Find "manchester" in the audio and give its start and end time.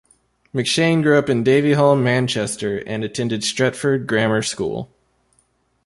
2.01-2.79